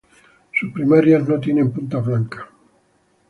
[0.59, 2.45] Sus primarias no tienen puntas blancas.